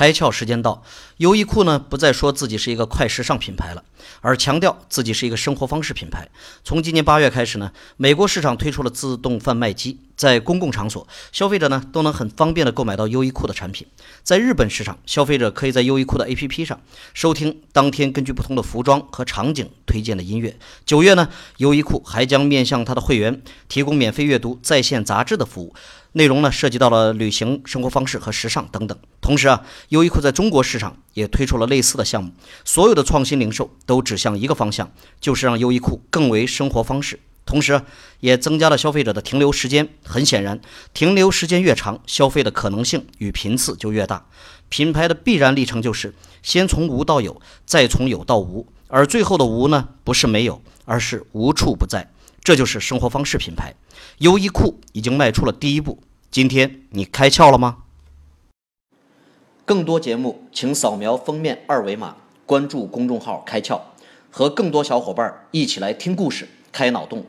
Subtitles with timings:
[0.00, 0.82] 开窍时间到，
[1.18, 3.84] 优衣库呢不再说自己是一个快时尚品牌了，
[4.22, 6.26] 而强调自己是一个生活方式品牌。
[6.64, 13.86] 从今年八月开始呢，美国市场推出了自动贩卖机，在公共场所，消费者呢都能很方便的购买到优衣库的产品。
[14.22, 16.78] 在日本市场，消费者可以在优衣库的 APP 上
[17.14, 20.58] 收听当天根据不同的服装和场景推荐的音乐。
[20.84, 25.74] 九月呢，优衣库还将面向它的会员提供免费阅读在线杂志的服务。
[26.12, 28.98] 内容呢涉及到了旅行、生活方式和时尚等等。
[29.22, 32.32] 同时啊，优衣库在中国市场也推出了类似的项目。
[32.66, 37.20] 所有的创新零售都指向一个方向，就是让优衣库更为生活方式。
[37.50, 37.82] 同时，
[38.20, 39.88] 也增加了消费者的停留时间。
[40.04, 40.60] 很显然，
[40.94, 44.24] 停留时间越长，消费的可能性与频次就越大。
[44.68, 46.14] 品牌的必然历程就是
[46.44, 48.68] 先从无到有，再从有到无。
[48.86, 52.08] 而最后的无呢，不是没有，而是无处不在。
[52.44, 53.74] 这就是生活方式品牌，
[54.18, 56.00] 优衣库已经迈出了第一步。
[56.30, 57.78] 今天你开窍了吗？
[59.64, 63.80] 更多节目，请扫描封面二维码，关注公众号“开窍”，
[64.30, 67.26] 和更多小伙伴一起来听故事、开脑洞。